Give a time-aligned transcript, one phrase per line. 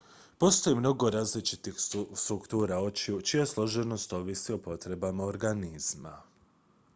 [0.43, 6.17] postoji mnogo različitih struktura očiju čija složenost ovisi o potrebama organizma